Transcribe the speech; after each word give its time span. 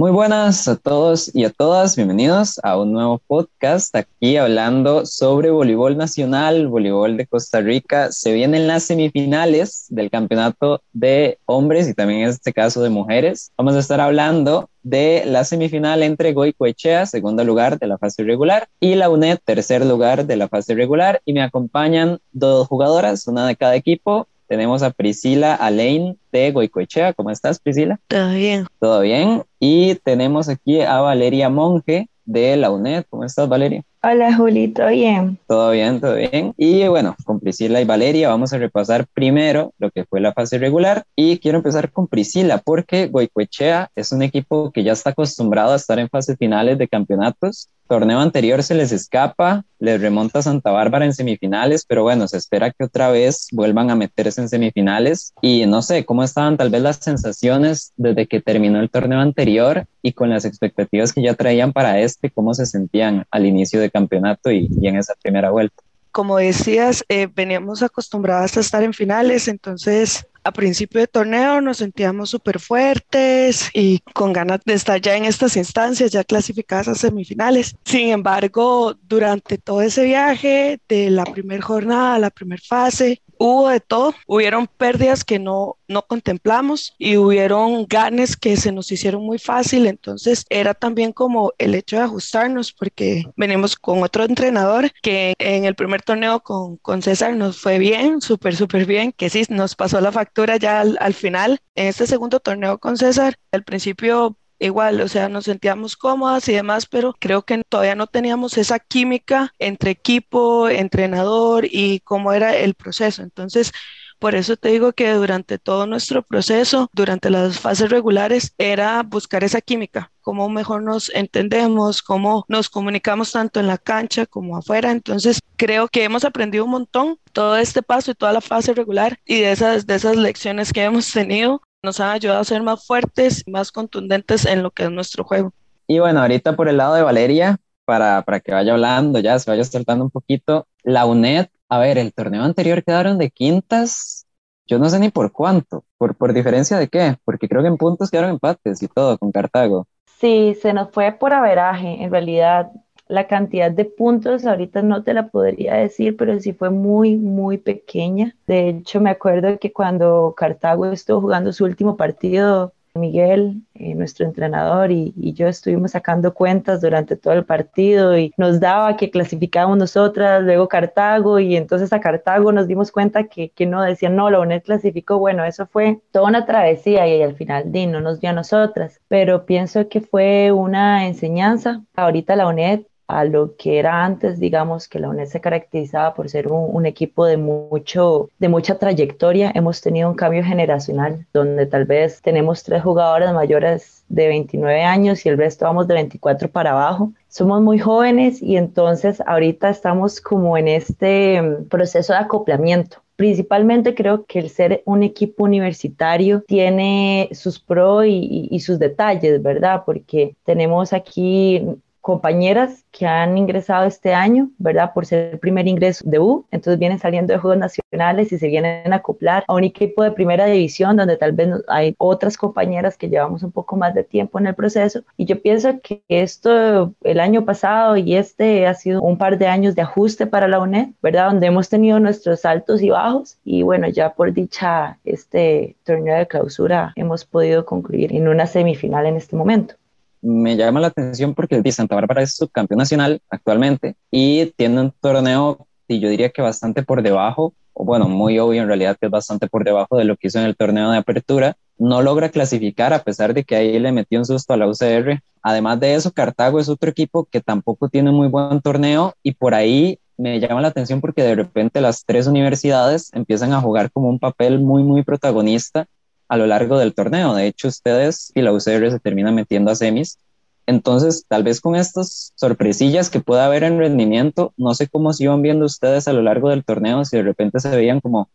Muy 0.00 0.12
buenas 0.12 0.66
a 0.66 0.76
todos 0.76 1.30
y 1.34 1.44
a 1.44 1.50
todas, 1.50 1.94
bienvenidos 1.94 2.58
a 2.62 2.78
un 2.78 2.90
nuevo 2.90 3.20
podcast 3.26 3.94
aquí 3.94 4.38
hablando 4.38 5.04
sobre 5.04 5.50
voleibol 5.50 5.98
nacional, 5.98 6.68
voleibol 6.68 7.18
de 7.18 7.26
Costa 7.26 7.60
Rica. 7.60 8.10
Se 8.10 8.32
vienen 8.32 8.66
las 8.66 8.84
semifinales 8.84 9.84
del 9.90 10.08
campeonato 10.08 10.80
de 10.94 11.38
hombres 11.44 11.86
y 11.86 11.92
también 11.92 12.22
en 12.22 12.28
este 12.30 12.54
caso 12.54 12.82
de 12.82 12.88
mujeres. 12.88 13.52
Vamos 13.58 13.74
a 13.74 13.80
estar 13.80 14.00
hablando 14.00 14.70
de 14.82 15.24
la 15.26 15.44
semifinal 15.44 16.02
entre 16.02 16.32
Goicoechea, 16.32 17.04
segundo 17.04 17.44
lugar 17.44 17.78
de 17.78 17.86
la 17.86 17.98
fase 17.98 18.22
regular, 18.22 18.68
y 18.80 18.94
la 18.94 19.10
UNED, 19.10 19.38
tercer 19.44 19.84
lugar 19.84 20.24
de 20.24 20.36
la 20.36 20.48
fase 20.48 20.74
regular. 20.74 21.20
Y 21.26 21.34
me 21.34 21.42
acompañan 21.42 22.20
dos 22.32 22.68
jugadoras, 22.68 23.26
una 23.26 23.46
de 23.46 23.56
cada 23.56 23.76
equipo. 23.76 24.26
Tenemos 24.50 24.82
a 24.82 24.90
Priscila 24.90 25.54
Alain 25.54 26.18
de 26.32 26.50
Goicoechea. 26.50 27.12
¿Cómo 27.12 27.30
estás, 27.30 27.60
Priscila? 27.60 28.00
Todo 28.08 28.32
bien. 28.32 28.66
Todo 28.80 29.00
bien. 29.02 29.44
Y 29.60 29.94
tenemos 29.94 30.48
aquí 30.48 30.80
a 30.80 30.98
Valeria 31.00 31.48
Monge 31.48 32.08
de 32.24 32.56
la 32.56 32.72
UNED. 32.72 33.04
¿Cómo 33.08 33.24
estás, 33.24 33.48
Valeria? 33.48 33.84
Hola, 34.02 34.34
Juli, 34.34 34.66
¿todo 34.66 34.88
bien? 34.88 35.38
Todo 35.46 35.70
bien, 35.70 36.00
todo 36.00 36.16
bien. 36.16 36.52
Y 36.56 36.88
bueno, 36.88 37.14
con 37.24 37.38
Priscila 37.38 37.80
y 37.80 37.84
Valeria 37.84 38.28
vamos 38.28 38.52
a 38.52 38.58
repasar 38.58 39.06
primero 39.14 39.72
lo 39.78 39.92
que 39.92 40.04
fue 40.04 40.20
la 40.20 40.32
fase 40.32 40.58
regular. 40.58 41.04
Y 41.14 41.38
quiero 41.38 41.58
empezar 41.58 41.92
con 41.92 42.08
Priscila, 42.08 42.58
porque 42.58 43.06
Goicoechea 43.06 43.92
es 43.94 44.10
un 44.10 44.22
equipo 44.22 44.72
que 44.72 44.82
ya 44.82 44.94
está 44.94 45.10
acostumbrado 45.10 45.74
a 45.74 45.76
estar 45.76 46.00
en 46.00 46.08
fases 46.08 46.36
finales 46.36 46.76
de 46.76 46.88
campeonatos. 46.88 47.68
Torneo 47.90 48.20
anterior 48.20 48.62
se 48.62 48.76
les 48.76 48.92
escapa, 48.92 49.64
les 49.80 50.00
remonta 50.00 50.42
Santa 50.42 50.70
Bárbara 50.70 51.04
en 51.06 51.12
semifinales, 51.12 51.84
pero 51.84 52.04
bueno, 52.04 52.28
se 52.28 52.36
espera 52.36 52.70
que 52.70 52.84
otra 52.84 53.10
vez 53.10 53.48
vuelvan 53.50 53.90
a 53.90 53.96
meterse 53.96 54.40
en 54.40 54.48
semifinales. 54.48 55.34
Y 55.42 55.66
no 55.66 55.82
sé, 55.82 56.04
¿cómo 56.04 56.22
estaban 56.22 56.56
tal 56.56 56.70
vez 56.70 56.82
las 56.82 56.98
sensaciones 56.98 57.92
desde 57.96 58.28
que 58.28 58.40
terminó 58.40 58.78
el 58.78 58.90
torneo 58.90 59.18
anterior 59.18 59.86
y 60.02 60.12
con 60.12 60.30
las 60.30 60.44
expectativas 60.44 61.12
que 61.12 61.20
ya 61.20 61.34
traían 61.34 61.72
para 61.72 61.98
este, 61.98 62.30
cómo 62.30 62.54
se 62.54 62.64
sentían 62.64 63.26
al 63.28 63.44
inicio 63.44 63.80
de 63.80 63.90
campeonato 63.90 64.52
y, 64.52 64.70
en 64.82 64.96
esa 64.96 65.14
primera 65.20 65.50
vuelta. 65.50 65.82
Como 66.12 66.36
decías, 66.36 67.04
eh, 67.08 67.26
veníamos 67.34 67.82
acostumbradas 67.82 68.56
a 68.56 68.60
estar 68.60 68.84
en 68.84 68.92
finales, 68.92 69.48
entonces 69.48 70.28
a 70.50 70.52
principio 70.52 71.00
de 71.00 71.06
torneo 71.06 71.60
nos 71.60 71.76
sentíamos 71.78 72.30
súper 72.30 72.58
fuertes 72.58 73.70
y 73.72 74.00
con 74.14 74.32
ganas 74.32 74.60
de 74.64 74.74
estar 74.74 75.00
ya 75.00 75.16
en 75.16 75.24
estas 75.24 75.56
instancias, 75.56 76.10
ya 76.10 76.24
clasificadas 76.24 76.88
a 76.88 76.96
semifinales. 76.96 77.76
Sin 77.84 78.08
embargo, 78.08 78.96
durante 79.08 79.58
todo 79.58 79.80
ese 79.80 80.04
viaje, 80.04 80.80
de 80.88 81.10
la 81.10 81.24
primera 81.24 81.62
jornada 81.62 82.16
a 82.16 82.18
la 82.18 82.30
primera 82.30 82.62
fase, 82.66 83.22
hubo 83.40 83.70
de 83.70 83.80
todo. 83.80 84.14
Hubieron 84.26 84.66
pérdidas 84.66 85.24
que 85.24 85.38
no, 85.38 85.78
no 85.88 86.02
contemplamos 86.02 86.94
y 86.98 87.16
hubieron 87.16 87.86
ganes 87.86 88.36
que 88.36 88.56
se 88.56 88.70
nos 88.70 88.92
hicieron 88.92 89.22
muy 89.24 89.38
fácil. 89.38 89.86
Entonces 89.86 90.44
era 90.50 90.74
también 90.74 91.12
como 91.12 91.52
el 91.58 91.74
hecho 91.74 91.96
de 91.96 92.02
ajustarnos 92.02 92.72
porque 92.72 93.24
venimos 93.36 93.76
con 93.76 94.02
otro 94.02 94.24
entrenador 94.24 94.92
que 95.02 95.34
en 95.38 95.64
el 95.64 95.74
primer 95.74 96.02
torneo 96.02 96.40
con, 96.40 96.76
con 96.76 97.00
César 97.02 97.34
nos 97.34 97.58
fue 97.58 97.78
bien, 97.78 98.20
súper, 98.20 98.54
súper 98.54 98.84
bien, 98.84 99.12
que 99.12 99.30
sí, 99.30 99.44
nos 99.48 99.74
pasó 99.74 100.00
la 100.00 100.12
factura 100.12 100.58
ya 100.58 100.80
al, 100.80 100.98
al 101.00 101.14
final. 101.14 101.60
En 101.74 101.86
este 101.86 102.06
segundo 102.06 102.40
torneo 102.40 102.78
con 102.78 102.98
César, 102.98 103.36
al 103.52 103.64
principio 103.64 104.36
igual, 104.60 105.00
o 105.00 105.08
sea, 105.08 105.28
nos 105.28 105.44
sentíamos 105.46 105.96
cómodas 105.96 106.48
y 106.48 106.52
demás, 106.52 106.86
pero 106.86 107.14
creo 107.18 107.42
que 107.42 107.62
todavía 107.68 107.94
no 107.96 108.06
teníamos 108.06 108.58
esa 108.58 108.78
química 108.78 109.54
entre 109.58 109.90
equipo, 109.90 110.68
entrenador 110.68 111.66
y 111.68 112.00
cómo 112.00 112.32
era 112.32 112.56
el 112.56 112.74
proceso. 112.74 113.22
Entonces, 113.22 113.72
por 114.20 114.34
eso 114.34 114.56
te 114.58 114.68
digo 114.68 114.92
que 114.92 115.10
durante 115.14 115.58
todo 115.58 115.86
nuestro 115.86 116.22
proceso, 116.22 116.90
durante 116.92 117.30
las 117.30 117.58
fases 117.58 117.88
regulares, 117.90 118.54
era 118.58 119.02
buscar 119.02 119.44
esa 119.44 119.62
química, 119.62 120.12
cómo 120.20 120.50
mejor 120.50 120.82
nos 120.82 121.10
entendemos, 121.14 122.02
cómo 122.02 122.44
nos 122.46 122.68
comunicamos 122.68 123.32
tanto 123.32 123.60
en 123.60 123.66
la 123.66 123.78
cancha 123.78 124.26
como 124.26 124.58
afuera. 124.58 124.90
Entonces, 124.90 125.40
creo 125.56 125.88
que 125.88 126.04
hemos 126.04 126.26
aprendido 126.26 126.66
un 126.66 126.72
montón 126.72 127.18
todo 127.32 127.56
este 127.56 127.82
paso 127.82 128.10
y 128.10 128.14
toda 128.14 128.34
la 128.34 128.42
fase 128.42 128.74
regular 128.74 129.18
y 129.24 129.40
de 129.40 129.52
esas, 129.52 129.86
de 129.86 129.94
esas 129.94 130.16
lecciones 130.16 130.72
que 130.74 130.82
hemos 130.82 131.10
tenido 131.10 131.62
nos 131.82 132.00
han 132.00 132.10
ayudado 132.10 132.40
a 132.40 132.44
ser 132.44 132.62
más 132.62 132.84
fuertes 132.84 133.42
y 133.46 133.50
más 133.50 133.72
contundentes 133.72 134.44
en 134.46 134.62
lo 134.62 134.70
que 134.70 134.84
es 134.84 134.90
nuestro 134.90 135.24
juego. 135.24 135.52
Y 135.86 135.98
bueno, 135.98 136.20
ahorita 136.20 136.54
por 136.56 136.68
el 136.68 136.76
lado 136.76 136.94
de 136.94 137.02
Valeria, 137.02 137.58
para, 137.84 138.22
para 138.22 138.40
que 138.40 138.52
vaya 138.52 138.72
hablando, 138.72 139.18
ya 139.18 139.38
se 139.38 139.50
vaya 139.50 139.64
saltando 139.64 140.04
un 140.04 140.10
poquito, 140.10 140.66
la 140.82 141.06
UNED, 141.06 141.46
a 141.68 141.78
ver, 141.78 141.98
el 141.98 142.12
torneo 142.12 142.42
anterior 142.42 142.84
quedaron 142.84 143.18
de 143.18 143.30
quintas, 143.30 144.26
yo 144.66 144.78
no 144.78 144.88
sé 144.88 145.00
ni 145.00 145.10
por 145.10 145.32
cuánto, 145.32 145.84
por, 145.98 146.14
por 146.14 146.32
diferencia 146.32 146.78
de 146.78 146.88
qué, 146.88 147.16
porque 147.24 147.48
creo 147.48 147.62
que 147.62 147.68
en 147.68 147.76
puntos 147.76 148.10
quedaron 148.10 148.30
empates 148.30 148.82
y 148.82 148.88
todo 148.88 149.18
con 149.18 149.32
Cartago. 149.32 149.86
Sí, 150.20 150.54
se 150.60 150.72
nos 150.72 150.90
fue 150.90 151.12
por 151.12 151.32
averaje, 151.32 152.02
en 152.04 152.10
realidad 152.10 152.70
la 153.10 153.26
cantidad 153.26 153.70
de 153.70 153.84
puntos 153.84 154.46
ahorita 154.46 154.82
no 154.82 155.02
te 155.02 155.14
la 155.14 155.28
podría 155.28 155.74
decir, 155.74 156.16
pero 156.16 156.38
sí 156.40 156.52
fue 156.52 156.70
muy, 156.70 157.16
muy 157.16 157.58
pequeña. 157.58 158.36
De 158.46 158.68
hecho, 158.68 159.00
me 159.00 159.10
acuerdo 159.10 159.58
que 159.58 159.72
cuando 159.72 160.34
Cartago 160.36 160.86
estuvo 160.86 161.20
jugando 161.20 161.52
su 161.52 161.64
último 161.64 161.96
partido, 161.96 162.72
Miguel, 162.94 163.62
eh, 163.74 163.94
nuestro 163.94 164.26
entrenador, 164.26 164.90
y, 164.90 165.12
yo 165.32 165.46
estuvimos 165.46 165.92
sacando 165.92 166.34
cuentas 166.34 166.80
durante 166.80 167.16
todo 167.16 167.34
el 167.34 167.44
partido 167.44 168.18
y 168.18 168.32
nos 168.36 168.58
daba 168.58 168.96
que 168.96 169.10
clasificábamos 169.10 169.78
nosotras, 169.78 170.42
luego 170.42 170.68
Cartago, 170.68 171.38
y 171.38 171.56
entonces 171.56 171.92
a 171.92 172.00
Cartago 172.00 172.52
nos 172.52 172.66
dimos 172.66 172.90
cuenta 172.90 173.24
que, 173.24 173.50
que 173.50 173.66
no, 173.66 173.82
decían, 173.82 174.16
no, 174.16 174.28
la 174.30 174.40
UNED 174.40 174.62
clasificó, 174.62 175.18
bueno, 175.18 175.44
eso 175.44 175.66
fue 175.66 176.00
toda 176.10 176.28
una 176.28 176.46
travesía 176.46 177.06
y 177.06 177.22
al 177.22 177.36
final 177.36 177.70
di, 177.70 177.86
no 177.86 178.00
nos 178.00 178.20
vio 178.20 178.30
a 178.30 178.34
nosotras, 178.34 179.00
pero 179.08 179.46
pienso 179.46 179.88
que 179.88 180.00
fue 180.00 180.50
una 180.52 181.06
enseñanza. 181.06 181.82
Ahorita 181.94 182.34
la 182.36 182.48
UNED 182.48 182.82
a 183.10 183.24
lo 183.24 183.56
que 183.56 183.78
era 183.78 184.04
antes, 184.04 184.38
digamos 184.38 184.88
que 184.88 185.00
la 185.00 185.08
UNED 185.08 185.26
se 185.26 185.40
caracterizaba 185.40 186.14
por 186.14 186.28
ser 186.28 186.48
un, 186.48 186.86
equipo 186.86 187.26
de, 187.26 187.36
mucho, 187.36 188.30
de 188.38 188.48
mucha 188.48 188.78
trayectoria. 188.78 189.52
Hemos 189.54 189.80
tenido 189.80 190.08
un 190.08 190.16
cambio 190.16 190.42
generacional 190.42 191.26
donde 191.32 191.66
tal 191.66 191.84
vez 191.84 192.22
tenemos 192.22 192.62
tres 192.62 192.82
jugadoras 192.82 193.34
mayores 193.34 194.04
de 194.08 194.28
29 194.28 194.82
años 194.82 195.24
y 195.24 195.28
el 195.28 195.38
resto 195.38 195.64
vamos 195.64 195.88
de 195.88 195.94
24 195.94 196.50
para 196.50 196.70
abajo. 196.72 197.12
Somos 197.28 197.62
muy 197.62 197.78
jóvenes 197.78 198.42
y 198.42 198.56
entonces 198.56 199.22
ahorita 199.26 199.70
estamos 199.70 200.20
como 200.20 200.56
en 200.56 200.68
este 200.68 201.40
mm, 201.40 201.68
proceso 201.68 202.12
de 202.12 202.18
acoplamiento. 202.20 202.98
Principalmente 203.16 203.94
creo 203.94 204.24
que 204.24 204.38
el 204.38 204.48
ser 204.48 204.82
un 204.86 205.02
equipo 205.02 205.44
universitario 205.44 206.42
tiene 206.46 207.28
sus 207.32 207.60
pros 207.60 208.06
y, 208.06 208.48
y 208.50 208.60
sus 208.60 208.78
detalles, 208.78 209.42
¿verdad? 209.42 209.82
Porque 209.84 210.34
tenemos 210.44 210.92
aquí 210.92 211.62
compañeras 212.10 212.84
que 212.90 213.06
han 213.06 213.38
ingresado 213.38 213.86
este 213.86 214.12
año, 214.12 214.50
¿verdad? 214.58 214.92
Por 214.92 215.06
ser 215.06 215.34
el 215.34 215.38
primer 215.38 215.68
ingreso 215.68 216.02
de 216.04 216.18
U, 216.18 216.44
entonces 216.50 216.76
vienen 216.80 216.98
saliendo 216.98 217.32
de 217.32 217.38
Juegos 217.38 217.60
Nacionales 217.60 218.32
y 218.32 218.38
se 218.38 218.48
vienen 218.48 218.92
a 218.92 218.96
acoplar 218.96 219.44
a 219.46 219.54
un 219.54 219.62
equipo 219.62 220.02
de 220.02 220.10
primera 220.10 220.46
división 220.46 220.96
donde 220.96 221.16
tal 221.16 221.30
vez 221.30 221.50
hay 221.68 221.94
otras 221.98 222.36
compañeras 222.36 222.96
que 222.96 223.08
llevamos 223.08 223.44
un 223.44 223.52
poco 223.52 223.76
más 223.76 223.94
de 223.94 224.02
tiempo 224.02 224.40
en 224.40 224.48
el 224.48 224.56
proceso. 224.56 225.02
Y 225.16 225.24
yo 225.26 225.40
pienso 225.40 225.80
que 225.80 226.02
esto, 226.08 226.92
el 227.04 227.20
año 227.20 227.44
pasado 227.44 227.96
y 227.96 228.16
este 228.16 228.66
ha 228.66 228.74
sido 228.74 229.00
un 229.02 229.16
par 229.16 229.38
de 229.38 229.46
años 229.46 229.76
de 229.76 229.82
ajuste 229.82 230.26
para 230.26 230.48
la 230.48 230.58
UNED, 230.58 230.88
¿verdad? 231.00 231.30
Donde 231.30 231.46
hemos 231.46 231.68
tenido 231.68 232.00
nuestros 232.00 232.44
altos 232.44 232.82
y 232.82 232.90
bajos 232.90 233.38
y 233.44 233.62
bueno, 233.62 233.86
ya 233.88 234.14
por 234.14 234.32
dicha 234.32 234.98
este 235.04 235.76
torneo 235.84 236.16
de 236.18 236.26
clausura 236.26 236.92
hemos 236.96 237.24
podido 237.24 237.64
concluir 237.64 238.12
en 238.12 238.26
una 238.26 238.46
semifinal 238.46 239.06
en 239.06 239.16
este 239.16 239.36
momento 239.36 239.76
me 240.22 240.56
llama 240.56 240.80
la 240.80 240.88
atención 240.88 241.34
porque 241.34 241.60
Santa 241.72 241.94
Bárbara 241.94 242.22
es 242.22 242.34
subcampeón 242.34 242.78
nacional 242.78 243.20
actualmente 243.30 243.96
y 244.10 244.46
tiene 244.56 244.80
un 244.80 244.92
torneo, 245.00 245.66
y 245.88 246.00
yo 246.00 246.08
diría 246.08 246.30
que 246.30 246.42
bastante 246.42 246.82
por 246.82 247.02
debajo, 247.02 247.54
o 247.72 247.84
bueno, 247.84 248.08
muy 248.08 248.38
obvio 248.38 248.62
en 248.62 248.68
realidad 248.68 248.96
que 249.00 249.06
es 249.06 249.12
bastante 249.12 249.48
por 249.48 249.64
debajo 249.64 249.96
de 249.96 250.04
lo 250.04 250.16
que 250.16 250.28
hizo 250.28 250.38
en 250.38 250.44
el 250.44 250.56
torneo 250.56 250.90
de 250.90 250.98
apertura. 250.98 251.56
No 251.78 252.02
logra 252.02 252.28
clasificar 252.28 252.92
a 252.92 253.02
pesar 253.02 253.32
de 253.32 253.44
que 253.44 253.56
ahí 253.56 253.78
le 253.78 253.92
metió 253.92 254.18
un 254.18 254.26
susto 254.26 254.52
a 254.52 254.56
la 254.56 254.68
UCR. 254.68 255.22
Además 255.42 255.80
de 255.80 255.94
eso, 255.94 256.12
Cartago 256.12 256.60
es 256.60 256.68
otro 256.68 256.90
equipo 256.90 257.24
que 257.24 257.40
tampoco 257.40 257.88
tiene 257.88 258.10
muy 258.10 258.28
buen 258.28 258.60
torneo 258.60 259.14
y 259.22 259.32
por 259.32 259.54
ahí 259.54 259.98
me 260.18 260.38
llama 260.38 260.60
la 260.60 260.68
atención 260.68 261.00
porque 261.00 261.22
de 261.22 261.34
repente 261.34 261.80
las 261.80 262.04
tres 262.04 262.26
universidades 262.26 263.10
empiezan 263.14 263.54
a 263.54 263.60
jugar 263.62 263.90
como 263.90 264.10
un 264.10 264.18
papel 264.18 264.60
muy, 264.60 264.82
muy 264.82 265.02
protagonista 265.02 265.86
a 266.30 266.36
lo 266.36 266.46
largo 266.46 266.78
del 266.78 266.94
torneo. 266.94 267.34
De 267.34 267.48
hecho, 267.48 267.66
ustedes 267.66 268.30
y 268.36 268.42
la 268.42 268.52
UCR 268.52 268.90
se 268.90 269.00
terminan 269.00 269.34
metiendo 269.34 269.72
a 269.72 269.74
semis. 269.74 270.16
Entonces, 270.64 271.24
tal 271.26 271.42
vez 271.42 271.60
con 271.60 271.74
estas 271.74 272.32
sorpresillas 272.36 273.10
que 273.10 273.18
pueda 273.18 273.46
haber 273.46 273.64
en 273.64 273.78
rendimiento, 273.78 274.54
no 274.56 274.72
sé 274.74 274.86
cómo 274.86 275.12
se 275.12 275.24
iban 275.24 275.42
viendo 275.42 275.66
ustedes 275.66 276.06
a 276.06 276.12
lo 276.12 276.22
largo 276.22 276.48
del 276.48 276.64
torneo, 276.64 277.04
si 277.04 277.16
de 277.16 277.24
repente 277.24 277.58
se 277.58 277.68
veían 277.70 278.00
como 278.00 278.28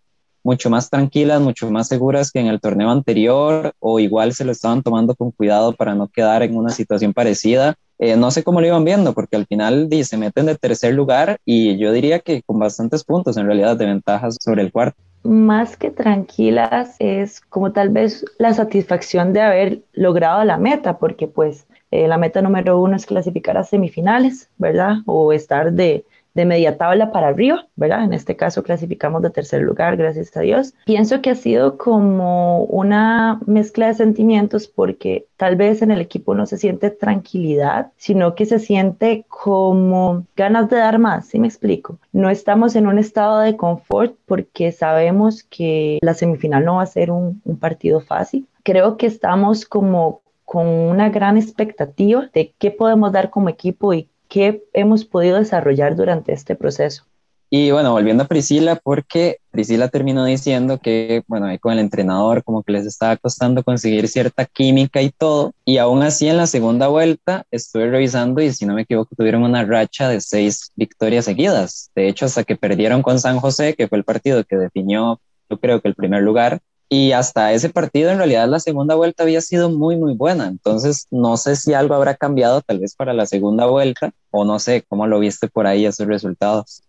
mucho 0.43 0.69
más 0.69 0.89
tranquilas, 0.89 1.39
mucho 1.39 1.71
más 1.71 1.87
seguras 1.87 2.31
que 2.31 2.41
en 2.41 2.47
el 2.47 2.59
torneo 2.59 2.91
anterior, 2.91 3.73
o 3.79 3.99
igual 4.01 4.33
se 4.33 4.43
lo 4.43 4.51
estaban 4.51 4.83
tomando 4.83 5.15
con 5.15 5.31
cuidado 5.31 5.71
para 5.71 5.95
no 5.95 6.09
quedar 6.09 6.43
en 6.43 6.57
una 6.57 6.71
situación 6.71 7.13
parecida. 7.13 7.75
Eh, 7.97 8.17
no 8.17 8.29
sé 8.31 8.43
cómo 8.43 8.61
lo 8.61 8.67
iban 8.67 8.83
viendo, 8.83 9.13
porque 9.13 9.35
al 9.35 9.45
final 9.45 9.89
se 10.03 10.17
meten 10.17 10.47
de 10.47 10.55
tercer 10.55 10.93
lugar 10.93 11.37
y 11.45 11.77
yo 11.77 11.91
diría 11.91 12.19
que 12.19 12.41
con 12.43 12.59
bastantes 12.59 13.03
puntos 13.03 13.37
en 13.37 13.45
realidad 13.45 13.77
de 13.77 13.85
ventajas 13.85 14.37
sobre 14.39 14.61
el 14.61 14.71
cuarto. 14.71 15.01
más 15.23 15.75
que 15.77 15.89
tranquilas 15.89 16.95
es 16.99 17.41
como 17.41 17.71
tal 17.71 17.89
vez 17.89 18.25
la 18.37 18.53
satisfacción 18.53 19.33
de 19.33 19.41
haber 19.41 19.81
logrado 19.93 20.43
la 20.43 20.57
meta, 20.57 20.99
porque 20.99 21.27
pues 21.27 21.65
eh, 21.91 22.07
la 22.07 22.17
meta 22.17 22.41
número 22.41 22.79
uno 22.79 22.95
es 22.95 23.05
clasificar 23.05 23.57
a 23.57 23.63
semifinales, 23.63 24.49
¿verdad? 24.57 24.97
O 25.05 25.31
estar 25.31 25.71
de, 25.71 26.05
de 26.35 26.45
media 26.45 26.77
tabla 26.77 27.11
para 27.11 27.29
arriba, 27.29 27.65
¿verdad? 27.75 28.03
En 28.03 28.13
este 28.13 28.35
caso 28.35 28.61
clasificamos 28.61 29.21
de 29.23 29.31
tercer 29.31 29.61
lugar, 29.61 29.97
gracias 29.97 30.35
a 30.37 30.41
Dios. 30.41 30.73
Pienso 30.85 31.21
que 31.21 31.31
ha 31.31 31.35
sido 31.35 31.77
como 31.77 32.65
una 32.65 33.39
mezcla 33.47 33.87
de 33.87 33.95
sentimientos 33.95 34.67
porque 34.67 35.25
tal 35.37 35.55
vez 35.55 35.81
en 35.81 35.91
el 35.91 36.01
equipo 36.01 36.35
no 36.35 36.45
se 36.45 36.57
siente 36.57 36.91
tranquilidad, 36.91 37.91
sino 37.97 38.35
que 38.35 38.45
se 38.45 38.59
siente 38.59 39.25
como 39.29 40.25
ganas 40.35 40.69
de 40.69 40.77
dar 40.77 40.99
más, 40.99 41.27
¿sí 41.27 41.39
me 41.39 41.47
explico? 41.47 41.97
No 42.11 42.29
estamos 42.29 42.75
en 42.75 42.87
un 42.87 42.99
estado 42.99 43.39
de 43.39 43.55
confort 43.55 44.15
porque 44.25 44.71
sabemos 44.71 45.43
que 45.43 45.99
la 46.01 46.13
semifinal 46.13 46.65
no 46.65 46.75
va 46.75 46.83
a 46.83 46.87
ser 46.87 47.11
un, 47.11 47.41
un 47.45 47.57
partido 47.57 48.01
fácil. 48.01 48.45
Creo 48.63 48.97
que 48.97 49.05
estamos 49.05 49.65
como 49.65 50.21
con 50.43 50.67
una 50.67 51.09
gran 51.09 51.37
expectativa 51.37 52.29
de 52.33 52.53
qué 52.57 52.71
podemos 52.71 53.11
dar 53.11 53.29
como 53.29 53.49
equipo 53.49 53.93
y 53.93 54.09
qué 54.35 54.65
hemos 54.73 55.05
podido 55.05 55.37
desarrollar 55.37 55.95
durante 55.95 56.33
este 56.33 56.57
proceso. 56.57 57.05
Y 57.49 57.71
bueno, 57.71 57.93
volviendo 57.93 58.23
a 58.23 58.27
Priscila, 58.27 58.75
porque 58.75 59.37
Priscila 59.49 59.87
terminó 59.87 60.25
diciendo 60.25 60.77
que, 60.77 61.23
bueno, 61.27 61.45
ahí 61.45 61.57
con 61.57 61.71
el 61.71 61.79
entrenador 61.79 62.43
como 62.43 62.61
que 62.61 62.73
les 62.73 62.85
estaba 62.85 63.15
costando 63.15 63.63
conseguir 63.63 64.09
cierta 64.09 64.43
química 64.43 65.01
y 65.01 65.09
todo, 65.09 65.53
y 65.63 65.77
aún 65.77 66.03
así 66.03 66.27
en 66.27 66.35
la 66.35 66.47
segunda 66.47 66.89
vuelta 66.89 67.45
estuve 67.49 67.89
revisando 67.89 68.41
y 68.41 68.51
si 68.51 68.65
no 68.65 68.73
me 68.73 68.81
equivoco 68.81 69.15
tuvieron 69.15 69.43
una 69.43 69.63
racha 69.63 70.09
de 70.09 70.19
seis 70.19 70.73
victorias 70.75 71.23
seguidas, 71.23 71.91
de 71.95 72.09
hecho 72.09 72.25
hasta 72.25 72.43
que 72.43 72.57
perdieron 72.57 73.01
con 73.01 73.19
San 73.19 73.39
José, 73.39 73.73
que 73.73 73.87
fue 73.87 73.99
el 73.99 74.03
partido 74.03 74.43
que 74.43 74.57
definió, 74.57 75.21
yo 75.49 75.57
creo 75.61 75.79
que 75.79 75.87
el 75.87 75.95
primer 75.95 76.23
lugar, 76.23 76.59
y 76.89 77.11
hasta 77.13 77.51
ese 77.53 77.69
partido, 77.69 78.11
en 78.11 78.17
realidad, 78.17 78.47
la 78.47 78.59
segunda 78.59 78.95
vuelta 78.95 79.23
había 79.23 79.41
sido 79.41 79.69
muy, 79.69 79.95
muy 79.95 80.13
buena. 80.15 80.47
Entonces, 80.47 81.07
no 81.11 81.37
sé 81.37 81.55
si 81.55 81.73
algo 81.73 81.95
habrá 81.95 82.15
cambiado 82.15 82.61
tal 82.61 82.79
vez 82.79 82.95
para 82.95 83.13
la 83.13 83.25
segunda 83.25 83.65
vuelta 83.65 84.11
o 84.31 84.45
no 84.45 84.59
sé 84.59 84.83
cómo 84.87 85.07
lo 85.07 85.19
viste 85.19 85.47
por 85.47 85.67
ahí 85.67 85.85
esos 85.85 86.07
resultados. 86.07 86.83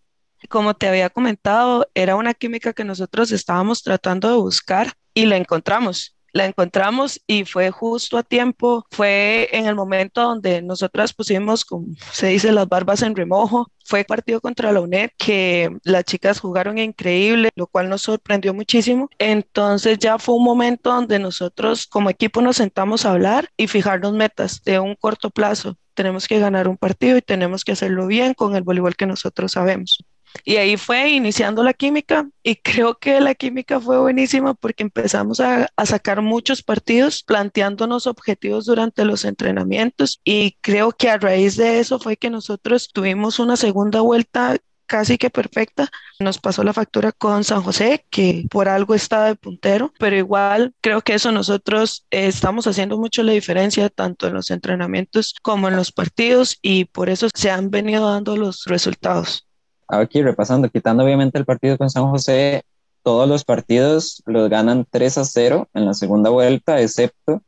Como 0.49 0.75
te 0.75 0.89
había 0.89 1.11
comentado, 1.11 1.89
era 1.95 2.17
una 2.17 2.35
química 2.35 2.73
que 2.73 2.85
nosotros 2.85 3.33
estábamos 3.33 3.83
tratando 3.83 4.29
de 4.29 4.37
buscar 4.37 4.93
y 5.15 5.27
la 5.27 5.37
encontramos 5.37 6.16
la 6.37 6.45
encontramos 6.45 7.21
y 7.27 7.45
fue 7.45 7.71
justo 7.71 8.19
a 8.19 8.23
tiempo, 8.23 8.87
fue 8.91 9.49
en 9.53 9.67
el 9.67 9.75
momento 9.75 10.23
donde 10.23 10.61
nosotras 10.63 11.13
pusimos, 11.15 11.65
como 11.65 11.87
se 12.13 12.29
dice, 12.29 12.53
las 12.53 12.69
barbas 12.69 13.03
en 13.03 13.17
remojo. 13.17 13.71
Fue 13.85 14.05
partido 14.05 14.41
contra 14.41 14.73
la 14.73 14.81
UNED 14.81 15.11
que 15.17 15.71
las 15.85 16.05
chicas 16.05 16.41
jugaron 16.41 16.77
increíble, 16.79 17.51
lo 17.55 17.67
cual 17.69 17.89
nos 17.89 18.03
sorprendió 18.03 18.53
muchísimo. 18.53 19.09
Entonces 19.19 19.99
ya 19.99 20.19
fue 20.19 20.35
un 20.35 20.45
momento 20.45 20.93
donde 20.93 21.19
nosotros 21.19 21.87
como 21.87 22.11
equipo 22.11 22.43
nos 22.43 22.57
sentamos 22.57 23.07
a 23.07 23.13
hablar 23.13 23.49
y 23.57 23.69
fijarnos 23.69 24.13
metas 24.13 24.63
de 24.65 24.81
un 24.81 24.95
corto 24.97 25.31
plazo. 25.31 25.79
Tenemos 25.95 26.29
que 26.29 26.39
ganar 26.39 26.69
un 26.69 26.77
partido 26.77 27.17
y 27.17 27.23
tenemos 27.23 27.65
que 27.65 27.73
hacerlo 27.73 28.07
bien 28.07 28.35
con 28.35 28.57
el 28.57 28.63
voleibol 28.63 28.97
que 28.97 29.07
nosotros 29.07 29.53
sabemos. 29.53 30.05
Y 30.45 30.57
ahí 30.57 30.77
fue 30.77 31.11
iniciando 31.11 31.63
la 31.63 31.73
química 31.73 32.29
y 32.43 32.57
creo 32.57 32.99
que 32.99 33.21
la 33.21 33.35
química 33.35 33.81
fue 33.81 33.99
buenísima 33.99 34.55
porque 34.55 34.83
empezamos 34.83 35.41
a, 35.41 35.69
sacar 35.85 36.21
muchos 36.23 36.63
partidos 36.63 37.23
planteándonos 37.23 38.07
objetivos 38.07 38.67
durante 38.67 39.05
los 39.05 39.25
entrenamientos 39.25 40.21
y 40.25 40.57
creo 40.61 40.93
que 40.93 41.11
a 41.11 41.19
raíz 41.19 41.57
de 41.57 41.79
eso 41.79 41.99
fue 42.01 42.17
que 42.17 42.31
nosotros 42.31 42.91
tuvimos 42.93 43.39
una 43.39 43.57
segunda 43.57 44.01
vuelta 44.01 44.57
casi 44.87 45.19
que 45.19 45.31
perfecta. 45.31 45.91
Nos 46.21 46.39
pasó 46.39 46.65
la 46.65 46.73
factura 46.73 47.13
con 47.13 47.45
San 47.45 47.63
José, 47.63 48.07
que 48.11 48.47
por 48.51 48.69
algo 48.69 48.95
está 48.95 49.27
de 49.27 49.35
puntero, 49.35 49.93
pero 49.99 50.17
igual 50.17 50.75
creo 50.81 51.03
que 51.03 51.15
eso 51.15 51.33
nosotros 51.33 52.07
eh, 52.11 52.27
estamos 52.29 52.67
haciendo 52.67 52.99
mucho 52.99 53.23
la 53.23 53.33
diferencia 53.33 53.91
tanto 53.91 54.27
en 54.27 54.35
los 54.35 54.51
entrenamientos 54.51 55.35
como 55.43 55.69
en 55.69 55.77
los 55.77 55.93
partidos 55.93 56.59
y 56.63 56.87
por 56.87 57.11
eso 57.11 57.29
se 57.35 57.51
han 57.51 57.71
venido 57.71 58.11
dando 58.11 58.37
los 58.37 58.65
resultados 58.67 59.47
aquí 59.89 60.23
repasando, 60.23 60.69
quitando 60.69 61.05
obviamente 61.05 61.39
el 61.39 61.45
partido 61.45 61.79
con 61.79 61.91
San 61.91 62.09
José, 62.11 62.63
todos 63.03 63.29
los 63.29 63.45
partidos 63.45 64.23
los 64.27 64.49
ganan 64.51 64.87
3 64.91 65.19
a 65.19 65.25
0 65.25 65.69
en 65.75 65.87
la 65.87 65.95
segunda 65.95 66.31
vuelta, 66.31 66.81
excepto 66.81 67.43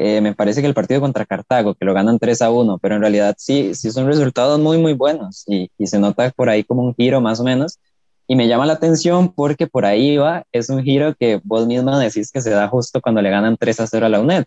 eh, 0.00 0.20
me 0.20 0.32
parece 0.32 0.60
que 0.60 0.68
el 0.68 0.74
partido 0.74 1.00
contra 1.00 1.26
Cartago, 1.26 1.74
que 1.74 1.84
lo 1.84 1.92
ganan 1.92 2.20
3 2.20 2.42
a 2.42 2.52
1, 2.52 2.78
pero 2.78 2.94
en 2.94 3.00
realidad 3.00 3.34
sí, 3.36 3.74
sí 3.74 3.90
son 3.90 4.06
resultados 4.06 4.60
muy, 4.60 4.78
muy 4.78 4.92
buenos 4.92 5.42
y, 5.48 5.70
y 5.76 5.88
se 5.88 5.98
nota 5.98 6.30
por 6.30 6.48
ahí 6.48 6.62
como 6.62 6.82
un 6.82 6.94
giro 6.94 7.20
más 7.20 7.40
o 7.40 7.44
menos. 7.44 7.80
Y 8.28 8.36
me 8.36 8.46
llama 8.46 8.66
la 8.66 8.74
atención 8.74 9.32
porque 9.32 9.66
por 9.66 9.84
ahí 9.84 10.16
va, 10.16 10.44
es 10.52 10.68
un 10.68 10.84
giro 10.84 11.14
que 11.18 11.40
vos 11.42 11.66
misma 11.66 11.98
decís 11.98 12.30
que 12.30 12.40
se 12.40 12.50
da 12.50 12.68
justo 12.68 13.00
cuando 13.00 13.22
le 13.22 13.30
ganan 13.30 13.56
3 13.56 13.80
a 13.80 13.86
0 13.88 14.06
a 14.06 14.08
la 14.08 14.20
UNED, 14.20 14.44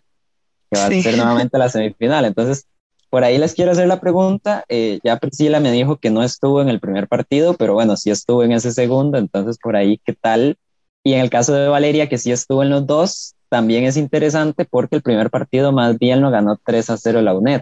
que 0.70 0.78
va 0.78 0.86
a 0.86 0.88
ser 0.90 1.16
nuevamente 1.18 1.58
la 1.58 1.68
semifinal. 1.68 2.24
Entonces, 2.24 2.66
por 3.12 3.24
ahí 3.24 3.36
les 3.36 3.52
quiero 3.52 3.72
hacer 3.72 3.88
la 3.88 4.00
pregunta. 4.00 4.64
Eh, 4.70 4.98
ya 5.04 5.18
Priscila 5.18 5.60
me 5.60 5.70
dijo 5.70 5.98
que 5.98 6.08
no 6.08 6.22
estuvo 6.22 6.62
en 6.62 6.70
el 6.70 6.80
primer 6.80 7.08
partido, 7.08 7.52
pero 7.52 7.74
bueno, 7.74 7.94
sí 7.94 8.08
estuvo 8.08 8.42
en 8.42 8.52
ese 8.52 8.72
segundo, 8.72 9.18
entonces 9.18 9.58
por 9.62 9.76
ahí, 9.76 10.00
¿qué 10.02 10.14
tal? 10.14 10.56
Y 11.04 11.12
en 11.12 11.20
el 11.20 11.28
caso 11.28 11.52
de 11.52 11.68
Valeria, 11.68 12.08
que 12.08 12.16
sí 12.16 12.32
estuvo 12.32 12.62
en 12.62 12.70
los 12.70 12.86
dos, 12.86 13.34
también 13.50 13.84
es 13.84 13.98
interesante 13.98 14.64
porque 14.64 14.96
el 14.96 15.02
primer 15.02 15.28
partido 15.28 15.72
más 15.72 15.98
bien 15.98 16.22
lo 16.22 16.30
ganó 16.30 16.58
3 16.64 16.88
a 16.88 16.96
0 16.96 17.20
la 17.20 17.34
UNED. 17.34 17.60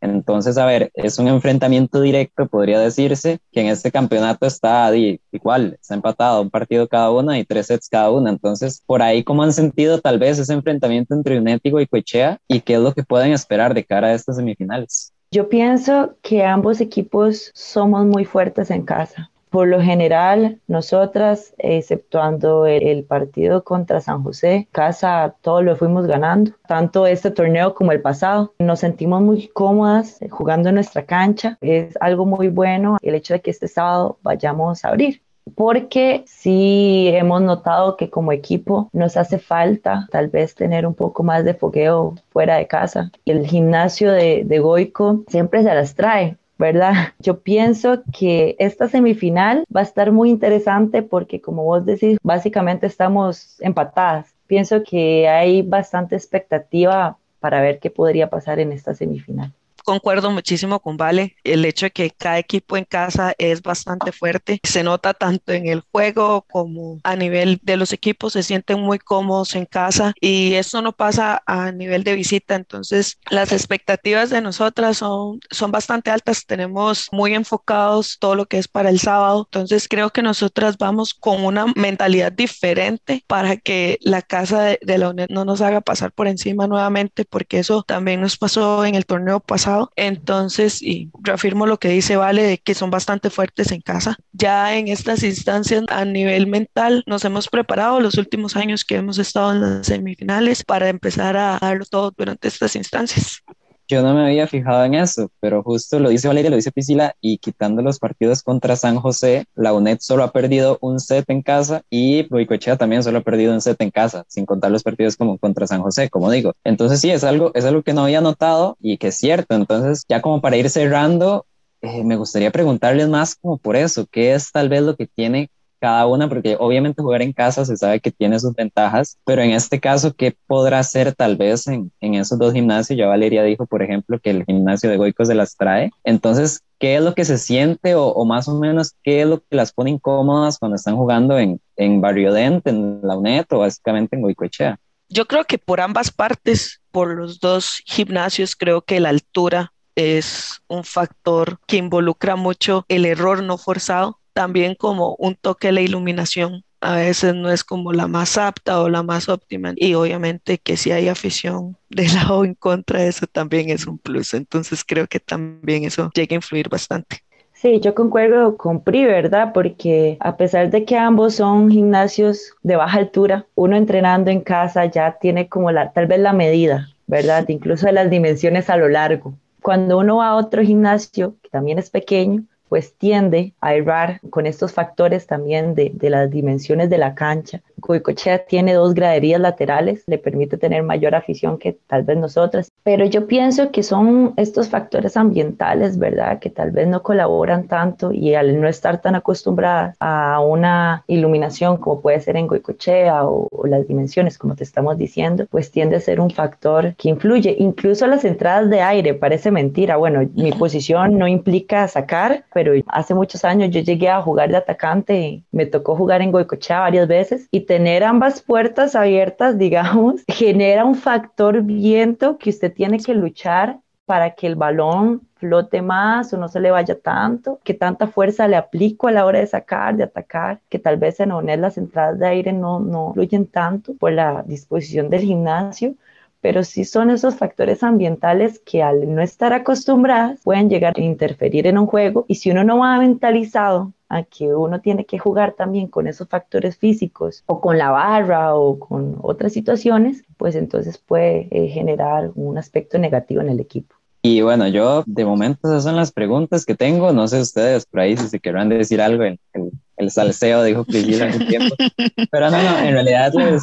Entonces, 0.00 0.56
a 0.58 0.66
ver, 0.66 0.90
es 0.94 1.18
un 1.18 1.28
enfrentamiento 1.28 2.00
directo, 2.00 2.46
podría 2.46 2.78
decirse, 2.78 3.38
que 3.52 3.60
en 3.60 3.68
este 3.68 3.90
campeonato 3.90 4.46
está 4.46 4.90
igual, 4.96 5.76
está 5.80 5.94
empatado 5.94 6.42
un 6.42 6.50
partido 6.50 6.88
cada 6.88 7.10
una 7.10 7.38
y 7.38 7.44
tres 7.44 7.66
sets 7.66 7.88
cada 7.88 8.10
una. 8.10 8.30
Entonces, 8.30 8.82
por 8.86 9.02
ahí, 9.02 9.22
¿cómo 9.22 9.42
han 9.42 9.52
sentido 9.52 10.00
tal 10.00 10.18
vez 10.18 10.38
ese 10.38 10.52
enfrentamiento 10.52 11.14
entre 11.14 11.38
Unético 11.38 11.80
y 11.80 11.86
Coechea 11.86 12.38
y 12.48 12.60
qué 12.60 12.74
es 12.74 12.80
lo 12.80 12.92
que 12.92 13.02
pueden 13.02 13.32
esperar 13.32 13.74
de 13.74 13.84
cara 13.84 14.08
a 14.08 14.14
estas 14.14 14.36
semifinales? 14.36 15.12
Yo 15.32 15.48
pienso 15.48 16.16
que 16.22 16.44
ambos 16.44 16.80
equipos 16.80 17.52
somos 17.54 18.04
muy 18.04 18.24
fuertes 18.24 18.70
en 18.70 18.82
casa. 18.82 19.30
Por 19.50 19.68
lo 19.68 19.80
general, 19.80 20.60
nosotras, 20.68 21.54
exceptuando 21.58 22.66
el, 22.66 23.04
partido 23.04 23.64
contra 23.64 24.00
San 24.00 24.22
José, 24.22 24.68
casa 24.70 25.34
todo 25.40 25.62
lo 25.62 25.74
fuimos 25.76 26.06
ganando, 26.06 26.52
tanto 26.68 27.06
este 27.06 27.30
torneo 27.30 27.74
como 27.74 27.92
el 27.92 28.00
pasado. 28.00 28.54
Nos 28.58 28.80
sentimos 28.80 29.20
muy 29.22 29.48
cómodas 29.48 30.20
jugando 30.30 30.68
en 30.68 30.76
nuestra 30.76 31.04
cancha. 31.04 31.58
Es 31.60 31.96
algo 32.00 32.26
muy 32.26 32.48
bueno 32.48 32.98
el 33.02 33.14
hecho 33.14 33.34
de 33.34 33.40
que 33.40 33.50
este 33.50 33.68
sábado 33.68 34.18
vayamos 34.22 34.84
a 34.84 34.88
abrir 34.88 35.20
porque 35.54 36.22
sí 36.26 37.08
hemos 37.12 37.42
notado 37.42 37.96
que 37.96 38.10
como 38.10 38.32
equipo 38.32 38.88
nos 38.92 39.16
hace 39.16 39.38
falta 39.38 40.06
tal 40.10 40.28
vez 40.28 40.54
tener 40.54 40.86
un 40.86 40.94
poco 40.94 41.22
más 41.22 41.44
de 41.44 41.54
fogueo 41.54 42.14
fuera 42.30 42.56
de 42.56 42.66
casa. 42.66 43.10
El 43.24 43.46
gimnasio 43.46 44.12
de, 44.12 44.42
de 44.44 44.58
Goico 44.58 45.24
siempre 45.28 45.62
se 45.62 45.74
las 45.74 45.94
trae. 45.94 46.36
¿Verdad? 46.60 46.92
Yo 47.18 47.40
pienso 47.40 48.02
que 48.16 48.54
esta 48.60 48.88
semifinal 48.88 49.64
va 49.74 49.80
a 49.80 49.84
estar 49.84 50.12
muy 50.12 50.30
interesante 50.30 51.02
porque, 51.02 51.40
como 51.40 51.64
vos 51.64 51.84
decís, 51.84 52.18
básicamente 52.22 52.86
estamos 52.86 53.60
empatadas. 53.60 54.32
Pienso 54.46 54.84
que 54.84 55.28
hay 55.28 55.62
bastante 55.62 56.14
expectativa 56.14 57.16
para 57.40 57.62
ver 57.62 57.80
qué 57.80 57.90
podría 57.90 58.28
pasar 58.28 58.60
en 58.60 58.72
esta 58.72 58.94
semifinal 58.94 59.52
concuerdo 59.84 60.30
muchísimo 60.30 60.80
con 60.80 60.96
Vale. 60.96 61.36
El 61.44 61.64
hecho 61.64 61.86
de 61.86 61.90
que 61.90 62.10
cada 62.10 62.38
equipo 62.38 62.76
en 62.76 62.84
casa 62.84 63.34
es 63.38 63.62
bastante 63.62 64.12
fuerte. 64.12 64.60
Se 64.62 64.82
nota 64.82 65.14
tanto 65.14 65.52
en 65.52 65.66
el 65.68 65.82
juego 65.92 66.46
como 66.50 67.00
a 67.02 67.16
nivel 67.16 67.60
de 67.62 67.76
los 67.76 67.92
equipos. 67.92 68.34
Se 68.34 68.42
sienten 68.42 68.80
muy 68.80 68.98
cómodos 68.98 69.54
en 69.54 69.66
casa 69.66 70.12
y 70.20 70.54
eso 70.54 70.82
no 70.82 70.92
pasa 70.92 71.42
a 71.46 71.72
nivel 71.72 72.04
de 72.04 72.14
visita. 72.14 72.54
Entonces, 72.54 73.18
las 73.30 73.52
expectativas 73.52 74.30
de 74.30 74.40
nosotras 74.40 74.98
son, 74.98 75.40
son 75.50 75.70
bastante 75.70 76.10
altas. 76.10 76.46
Tenemos 76.46 77.08
muy 77.12 77.34
enfocados 77.34 78.18
todo 78.18 78.34
lo 78.34 78.46
que 78.46 78.58
es 78.58 78.68
para 78.68 78.90
el 78.90 79.00
sábado. 79.00 79.48
Entonces, 79.50 79.88
creo 79.88 80.10
que 80.10 80.22
nosotras 80.22 80.76
vamos 80.78 81.14
con 81.14 81.44
una 81.44 81.66
mentalidad 81.76 82.32
diferente 82.32 83.24
para 83.26 83.56
que 83.56 83.98
la 84.02 84.22
casa 84.22 84.62
de, 84.62 84.78
de 84.82 84.98
la 84.98 85.10
UNED 85.10 85.28
no 85.30 85.44
nos 85.44 85.60
haga 85.60 85.80
pasar 85.80 86.12
por 86.12 86.28
encima 86.28 86.66
nuevamente, 86.66 87.24
porque 87.24 87.58
eso 87.58 87.82
también 87.82 88.20
nos 88.20 88.36
pasó 88.36 88.84
en 88.84 88.94
el 88.94 89.06
torneo 89.06 89.40
pasado 89.40 89.69
entonces, 89.96 90.82
y 90.82 91.10
reafirmo 91.22 91.66
lo 91.66 91.78
que 91.78 91.88
dice 91.88 92.16
Vale, 92.16 92.42
de 92.42 92.58
que 92.58 92.74
son 92.74 92.90
bastante 92.90 93.30
fuertes 93.30 93.72
en 93.72 93.80
casa. 93.80 94.16
Ya 94.32 94.76
en 94.76 94.88
estas 94.88 95.22
instancias 95.22 95.84
a 95.88 96.04
nivel 96.04 96.46
mental 96.46 97.02
nos 97.06 97.24
hemos 97.24 97.48
preparado 97.48 98.00
los 98.00 98.16
últimos 98.16 98.56
años 98.56 98.84
que 98.84 98.96
hemos 98.96 99.18
estado 99.18 99.52
en 99.52 99.60
las 99.60 99.86
semifinales 99.86 100.64
para 100.64 100.88
empezar 100.88 101.36
a 101.36 101.58
darlo 101.60 101.84
todo 101.86 102.12
durante 102.16 102.48
estas 102.48 102.76
instancias. 102.76 103.42
Yo 103.90 104.02
no 104.04 104.14
me 104.14 104.24
había 104.24 104.46
fijado 104.46 104.84
en 104.84 104.94
eso, 104.94 105.32
pero 105.40 105.64
justo 105.64 105.98
lo 105.98 106.10
dice 106.10 106.28
Valeria, 106.28 106.48
lo 106.48 106.54
dice 106.54 106.70
Priscila, 106.70 107.16
y 107.20 107.38
quitando 107.38 107.82
los 107.82 107.98
partidos 107.98 108.44
contra 108.44 108.76
San 108.76 109.00
José, 109.00 109.46
la 109.56 109.72
UNED 109.72 109.98
solo 109.98 110.22
ha 110.22 110.30
perdido 110.30 110.78
un 110.80 111.00
set 111.00 111.28
en 111.28 111.42
casa 111.42 111.82
y 111.90 112.22
Boicochea 112.28 112.76
también 112.76 113.02
solo 113.02 113.18
ha 113.18 113.22
perdido 113.22 113.52
un 113.52 113.60
set 113.60 113.82
en 113.82 113.90
casa, 113.90 114.24
sin 114.28 114.46
contar 114.46 114.70
los 114.70 114.84
partidos 114.84 115.16
como 115.16 115.38
contra 115.38 115.66
San 115.66 115.82
José, 115.82 116.08
como 116.08 116.30
digo. 116.30 116.52
Entonces 116.62 117.00
sí, 117.00 117.10
es 117.10 117.24
algo, 117.24 117.50
es 117.52 117.64
algo 117.64 117.82
que 117.82 117.92
no 117.92 118.04
había 118.04 118.20
notado 118.20 118.76
y 118.80 118.96
que 118.96 119.08
es 119.08 119.16
cierto. 119.16 119.56
Entonces, 119.56 120.04
ya 120.08 120.22
como 120.22 120.40
para 120.40 120.56
ir 120.56 120.70
cerrando, 120.70 121.46
eh, 121.80 122.04
me 122.04 122.14
gustaría 122.14 122.52
preguntarles 122.52 123.08
más 123.08 123.34
como 123.34 123.58
por 123.58 123.74
eso, 123.74 124.06
¿qué 124.06 124.34
es 124.34 124.52
tal 124.52 124.68
vez 124.68 124.82
lo 124.82 124.94
que 124.94 125.08
tiene 125.08 125.50
cada 125.80 126.06
una, 126.06 126.28
porque 126.28 126.56
obviamente 126.58 127.02
jugar 127.02 127.22
en 127.22 127.32
casa 127.32 127.64
se 127.64 127.76
sabe 127.76 128.00
que 128.00 128.12
tiene 128.12 128.38
sus 128.38 128.54
ventajas, 128.54 129.18
pero 129.24 129.42
en 129.42 129.50
este 129.52 129.80
caso, 129.80 130.14
¿qué 130.14 130.36
podrá 130.46 130.78
hacer 130.78 131.14
tal 131.14 131.36
vez 131.36 131.66
en, 131.66 131.90
en 132.00 132.14
esos 132.14 132.38
dos 132.38 132.52
gimnasios? 132.52 132.98
Ya 132.98 133.06
Valeria 133.06 133.42
dijo, 133.42 133.66
por 133.66 133.82
ejemplo, 133.82 134.20
que 134.20 134.30
el 134.30 134.44
gimnasio 134.44 134.90
de 134.90 134.96
Goico 134.96 135.24
se 135.24 135.34
las 135.34 135.56
trae. 135.56 135.90
Entonces, 136.04 136.62
¿qué 136.78 136.96
es 136.96 137.02
lo 137.02 137.14
que 137.14 137.24
se 137.24 137.38
siente 137.38 137.94
o, 137.94 138.24
más 138.24 138.46
o 138.48 138.58
menos 138.58 138.94
qué 139.02 139.22
es 139.22 139.26
lo 139.26 139.40
que 139.40 139.56
las 139.56 139.72
pone 139.72 139.90
incómodas 139.90 140.58
cuando 140.58 140.76
están 140.76 140.96
jugando 140.96 141.38
en, 141.38 141.60
en 141.76 142.00
Barrio 142.00 142.32
Dent, 142.32 142.66
en 142.66 143.00
la 143.02 143.16
UNED 143.16 143.46
o 143.50 143.58
básicamente 143.58 144.16
en 144.16 144.22
Goicoechea? 144.22 144.78
Yo 145.08 145.26
creo 145.26 145.44
que 145.44 145.58
por 145.58 145.80
ambas 145.80 146.12
partes, 146.12 146.80
por 146.92 147.16
los 147.16 147.40
dos 147.40 147.82
gimnasios, 147.84 148.54
creo 148.54 148.82
que 148.82 149.00
la 149.00 149.08
altura 149.08 149.72
es 149.96 150.62
un 150.68 150.84
factor 150.84 151.58
que 151.66 151.76
involucra 151.76 152.36
mucho 152.36 152.84
el 152.88 153.04
error 153.04 153.42
no 153.42 153.58
forzado, 153.58 154.19
también 154.32 154.74
como 154.74 155.14
un 155.18 155.34
toque 155.34 155.68
de 155.68 155.72
la 155.72 155.80
iluminación. 155.82 156.64
A 156.80 156.96
veces 156.96 157.34
no 157.34 157.50
es 157.50 157.62
como 157.62 157.92
la 157.92 158.06
más 158.06 158.38
apta 158.38 158.80
o 158.80 158.88
la 158.88 159.02
más 159.02 159.28
óptima. 159.28 159.72
Y 159.76 159.94
obviamente 159.94 160.58
que 160.58 160.76
si 160.76 160.92
hay 160.92 161.08
afición 161.08 161.76
de 161.90 162.08
lado 162.08 162.44
en 162.44 162.54
contra, 162.54 163.04
eso 163.04 163.26
también 163.26 163.70
es 163.70 163.86
un 163.86 163.98
plus. 163.98 164.34
Entonces 164.34 164.84
creo 164.86 165.06
que 165.06 165.20
también 165.20 165.84
eso 165.84 166.10
llega 166.14 166.34
a 166.34 166.36
influir 166.36 166.68
bastante. 166.68 167.22
Sí, 167.60 167.78
yo 167.80 167.94
concuerdo 167.94 168.56
con 168.56 168.82
Pri, 168.82 169.04
¿verdad? 169.04 169.52
Porque 169.52 170.16
a 170.20 170.38
pesar 170.38 170.70
de 170.70 170.86
que 170.86 170.96
ambos 170.96 171.34
son 171.34 171.70
gimnasios 171.70 172.54
de 172.62 172.76
baja 172.76 172.96
altura, 172.96 173.44
uno 173.54 173.76
entrenando 173.76 174.30
en 174.30 174.40
casa 174.40 174.86
ya 174.86 175.18
tiene 175.20 175.46
como 175.46 175.70
la, 175.70 175.92
tal 175.92 176.06
vez 176.06 176.20
la 176.20 176.32
medida, 176.32 176.88
¿verdad? 177.06 177.46
Incluso 177.50 177.84
de 177.84 177.92
las 177.92 178.08
dimensiones 178.08 178.70
a 178.70 178.78
lo 178.78 178.88
largo. 178.88 179.34
Cuando 179.60 179.98
uno 179.98 180.16
va 180.16 180.28
a 180.28 180.36
otro 180.36 180.62
gimnasio, 180.62 181.36
que 181.42 181.50
también 181.50 181.78
es 181.78 181.90
pequeño, 181.90 182.44
pues 182.70 182.94
tiende 182.94 183.52
a 183.60 183.74
errar 183.74 184.20
con 184.30 184.46
estos 184.46 184.72
factores 184.72 185.26
también 185.26 185.74
de, 185.74 185.90
de, 185.92 186.08
las 186.08 186.30
dimensiones 186.30 186.88
de 186.88 186.98
la 186.98 187.16
cancha. 187.16 187.60
Goicochea 187.78 188.46
tiene 188.46 188.74
dos 188.74 188.94
graderías 188.94 189.40
laterales, 189.40 190.04
le 190.06 190.18
permite 190.18 190.56
tener 190.56 190.84
mayor 190.84 191.16
afición 191.16 191.58
que 191.58 191.76
tal 191.88 192.04
vez 192.04 192.16
nosotras, 192.16 192.70
pero 192.84 193.04
yo 193.04 193.26
pienso 193.26 193.72
que 193.72 193.82
son 193.82 194.34
estos 194.36 194.68
factores 194.68 195.16
ambientales, 195.16 195.98
¿verdad? 195.98 196.38
Que 196.38 196.48
tal 196.48 196.70
vez 196.70 196.86
no 196.86 197.02
colaboran 197.02 197.66
tanto 197.66 198.12
y 198.12 198.34
al 198.34 198.60
no 198.60 198.68
estar 198.68 199.00
tan 199.00 199.16
acostumbradas 199.16 199.96
a 199.98 200.38
una 200.38 201.02
iluminación 201.08 201.76
como 201.76 202.00
puede 202.00 202.20
ser 202.20 202.36
en 202.36 202.46
Goicochea 202.46 203.24
o, 203.26 203.48
o 203.50 203.66
las 203.66 203.88
dimensiones, 203.88 204.38
como 204.38 204.54
te 204.54 204.62
estamos 204.62 204.96
diciendo, 204.96 205.46
pues 205.50 205.72
tiende 205.72 205.96
a 205.96 206.00
ser 206.00 206.20
un 206.20 206.30
factor 206.30 206.94
que 206.94 207.08
influye. 207.08 207.56
Incluso 207.58 208.06
las 208.06 208.24
entradas 208.24 208.70
de 208.70 208.80
aire, 208.80 209.14
parece 209.14 209.50
mentira. 209.50 209.96
Bueno, 209.96 210.20
mi 210.34 210.52
posición 210.52 211.18
no 211.18 211.26
implica 211.26 211.88
sacar, 211.88 212.44
pero 212.54 212.59
hace 212.88 213.14
muchos 213.14 213.44
años 213.44 213.70
yo 213.70 213.80
llegué 213.80 214.08
a 214.08 214.22
jugar 214.22 214.50
de 214.50 214.56
atacante, 214.56 215.44
me 215.50 215.66
tocó 215.66 215.96
jugar 215.96 216.22
en 216.22 216.32
Goicochea 216.32 216.80
varias 216.80 217.08
veces 217.08 217.48
y 217.50 217.60
tener 217.62 218.04
ambas 218.04 218.42
puertas 218.42 218.94
abiertas, 218.94 219.58
digamos, 219.58 220.22
genera 220.28 220.84
un 220.84 220.94
factor 220.94 221.62
viento 221.62 222.38
que 222.38 222.50
usted 222.50 222.72
tiene 222.72 222.98
que 222.98 223.14
luchar 223.14 223.78
para 224.06 224.34
que 224.34 224.48
el 224.48 224.56
balón 224.56 225.28
flote 225.36 225.82
más 225.82 226.32
o 226.32 226.36
no 226.36 226.48
se 226.48 226.58
le 226.58 226.70
vaya 226.70 226.98
tanto, 226.98 227.60
que 227.62 227.74
tanta 227.74 228.08
fuerza 228.08 228.48
le 228.48 228.56
aplico 228.56 229.06
a 229.06 229.12
la 229.12 229.24
hora 229.24 229.38
de 229.38 229.46
sacar, 229.46 229.96
de 229.96 230.02
atacar, 230.02 230.60
que 230.68 230.78
tal 230.78 230.96
vez 230.96 231.20
en 231.20 231.30
ONED 231.30 231.60
las 231.60 231.78
entradas 231.78 232.18
de 232.18 232.26
aire 232.26 232.52
no, 232.52 232.80
no 232.80 233.12
fluyen 233.14 233.46
tanto 233.46 233.94
por 233.94 234.12
la 234.12 234.42
disposición 234.46 235.10
del 235.10 235.22
gimnasio, 235.22 235.94
pero 236.40 236.64
sí 236.64 236.84
son 236.84 237.10
esos 237.10 237.36
factores 237.36 237.82
ambientales 237.82 238.60
que 238.64 238.82
al 238.82 239.14
no 239.14 239.22
estar 239.22 239.52
acostumbradas 239.52 240.40
pueden 240.42 240.70
llegar 240.70 240.94
a 240.96 241.02
interferir 241.02 241.66
en 241.66 241.78
un 241.78 241.86
juego 241.86 242.24
y 242.28 242.36
si 242.36 242.50
uno 242.50 242.64
no 242.64 242.78
va 242.78 242.98
mentalizado 242.98 243.92
a 244.08 244.24
que 244.24 244.54
uno 244.54 244.80
tiene 244.80 245.04
que 245.04 245.18
jugar 245.18 245.52
también 245.52 245.86
con 245.86 246.08
esos 246.08 246.28
factores 246.28 246.76
físicos 246.76 247.44
o 247.46 247.60
con 247.60 247.78
la 247.78 247.90
barra 247.90 248.54
o 248.56 248.78
con 248.78 249.18
otras 249.22 249.52
situaciones, 249.52 250.24
pues 250.36 250.56
entonces 250.56 250.98
puede 250.98 251.48
eh, 251.50 251.68
generar 251.68 252.32
un 252.34 252.58
aspecto 252.58 252.98
negativo 252.98 253.40
en 253.40 253.50
el 253.50 253.60
equipo. 253.60 253.94
Y 254.22 254.42
bueno, 254.42 254.68
yo 254.68 255.02
de 255.06 255.24
momento 255.24 255.68
esas 255.68 255.84
son 255.84 255.96
las 255.96 256.12
preguntas 256.12 256.66
que 256.66 256.74
tengo. 256.74 257.12
No 257.12 257.26
sé 257.26 257.40
ustedes 257.40 257.86
por 257.86 258.00
ahí 258.00 258.16
si 258.16 258.28
se 258.28 258.40
querrán 258.40 258.68
decir 258.68 259.00
algo. 259.00 259.22
El, 259.22 259.38
el, 259.54 259.70
el 259.96 260.10
salseo 260.10 260.62
dijo 260.62 260.84
Priscila 260.84 261.26
hace 261.26 261.44
tiempo. 261.46 261.74
Pero 262.30 262.50
no, 262.50 262.62
no, 262.62 262.78
en 262.80 262.92
realidad 262.92 263.32
les, 263.34 263.62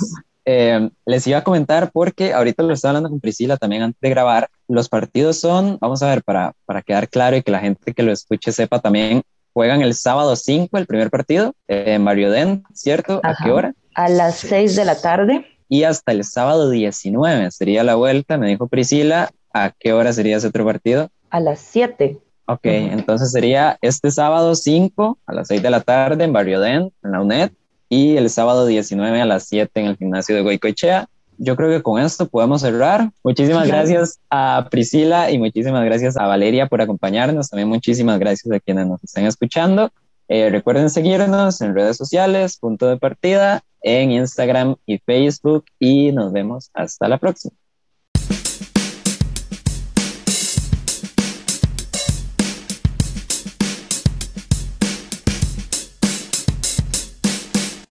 eh, 0.49 0.89
les 1.05 1.27
iba 1.27 1.39
a 1.39 1.43
comentar 1.43 1.91
porque 1.91 2.31
ahorita 2.31 2.63
lo 2.63 2.73
estaba 2.73 2.91
hablando 2.91 3.09
con 3.09 3.19
Priscila 3.19 3.57
también 3.57 3.81
antes 3.81 3.99
de 3.99 4.09
grabar. 4.09 4.47
Los 4.69 4.87
partidos 4.87 5.37
son, 5.41 5.77
vamos 5.81 6.01
a 6.01 6.07
ver, 6.07 6.23
para, 6.23 6.53
para 6.65 6.81
quedar 6.81 7.09
claro 7.09 7.35
y 7.35 7.43
que 7.43 7.51
la 7.51 7.59
gente 7.59 7.93
que 7.93 8.01
lo 8.01 8.13
escuche 8.13 8.53
sepa 8.53 8.79
también, 8.79 9.23
juegan 9.51 9.81
el 9.81 9.93
sábado 9.93 10.37
5 10.37 10.77
el 10.77 10.85
primer 10.85 11.09
partido 11.09 11.53
en 11.67 12.01
Mario 12.01 12.31
Den, 12.31 12.63
¿cierto? 12.73 13.19
Ajá. 13.23 13.43
¿A 13.43 13.45
qué 13.45 13.51
hora? 13.51 13.73
A 13.93 14.07
las 14.07 14.35
6 14.37 14.77
de 14.77 14.85
la 14.85 15.01
tarde. 15.01 15.45
Y 15.67 15.83
hasta 15.83 16.13
el 16.13 16.23
sábado 16.23 16.69
19 16.69 17.51
sería 17.51 17.83
la 17.83 17.95
vuelta, 17.95 18.37
me 18.37 18.47
dijo 18.47 18.67
Priscila. 18.67 19.31
¿A 19.53 19.73
qué 19.77 19.91
hora 19.91 20.13
sería 20.13 20.37
ese 20.37 20.47
otro 20.47 20.63
partido? 20.63 21.09
A 21.29 21.41
las 21.41 21.59
7. 21.59 22.19
Ok, 22.45 22.59
uh 22.63 22.67
-huh. 22.69 22.93
entonces 22.93 23.33
sería 23.33 23.77
este 23.81 24.11
sábado 24.11 24.55
5 24.55 25.17
a 25.25 25.33
las 25.33 25.49
6 25.49 25.61
de 25.61 25.69
la 25.71 25.81
tarde 25.81 26.23
en 26.23 26.31
Barrio 26.31 26.61
Den, 26.61 26.93
en 27.03 27.11
la 27.11 27.19
UNED, 27.19 27.51
y 27.89 28.17
el 28.17 28.29
sábado 28.29 28.65
19 28.65 29.21
a 29.21 29.25
las 29.25 29.45
7 29.45 29.79
en 29.79 29.87
el 29.87 29.97
gimnasio 29.97 30.35
de 30.35 30.41
Goicoechea. 30.41 31.07
Yo 31.37 31.55
creo 31.55 31.69
que 31.69 31.83
con 31.83 32.01
esto 32.01 32.27
podemos 32.27 32.61
cerrar. 32.61 33.11
Muchísimas 33.23 33.67
gracias 33.67 34.19
a 34.29 34.67
Priscila 34.71 35.29
y 35.31 35.37
muchísimas 35.37 35.85
gracias 35.85 36.17
a 36.17 36.25
Valeria 36.25 36.67
por 36.67 36.81
acompañarnos. 36.81 37.49
También 37.49 37.69
muchísimas 37.69 38.19
gracias 38.19 38.51
a 38.51 38.59
quienes 38.59 38.87
nos 38.87 39.03
estén 39.03 39.25
escuchando. 39.25 39.91
Eh, 40.27 40.49
recuerden 40.49 40.89
seguirnos 40.89 41.61
en 41.61 41.75
redes 41.75 41.95
sociales, 41.95 42.57
punto 42.57 42.87
de 42.87 42.97
partida, 42.97 43.63
en 43.81 44.11
Instagram 44.11 44.75
y 44.85 44.97
Facebook 44.97 45.65
y 45.79 46.11
nos 46.11 46.33
vemos 46.33 46.69
hasta 46.73 47.07
la 47.07 47.17
próxima. 47.17 47.55